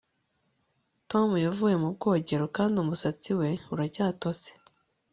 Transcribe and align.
Tom 1.11 1.29
yavuye 1.45 1.75
mu 1.81 1.89
bwogero 1.95 2.45
kandi 2.57 2.75
umusatsi 2.77 3.29
we 3.39 3.49
uracyatose 3.73 4.49